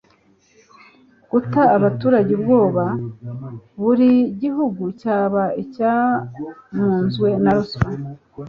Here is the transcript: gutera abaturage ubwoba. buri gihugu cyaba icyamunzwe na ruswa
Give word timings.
gutera 1.31 1.69
abaturage 1.77 2.31
ubwoba. 2.37 2.85
buri 3.81 4.11
gihugu 4.41 4.83
cyaba 5.01 5.43
icyamunzwe 5.63 7.27
na 7.43 7.51
ruswa 7.57 7.89